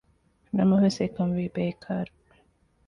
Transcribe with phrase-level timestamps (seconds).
[0.57, 2.11] ނަމަވެސް އެކަންވީ ބޭކާރު